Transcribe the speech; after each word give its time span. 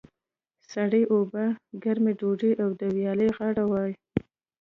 سړې 0.71 1.01
اوبه، 1.13 1.43
ګرمه 1.83 2.11
ډودۍ 2.19 2.51
او 2.63 2.69
د 2.79 2.81
ویالې 2.95 3.27
غاړه 3.37 3.63
وای. 3.71 3.91